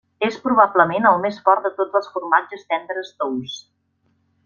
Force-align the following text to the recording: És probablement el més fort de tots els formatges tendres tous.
És 0.27 0.37
probablement 0.45 1.05
el 1.09 1.19
més 1.27 1.37
fort 1.49 1.67
de 1.67 1.71
tots 1.81 1.99
els 2.01 2.09
formatges 2.17 2.67
tendres 2.75 3.13
tous. 3.25 3.63